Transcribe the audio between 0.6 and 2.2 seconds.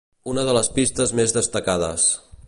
pistes més destacades.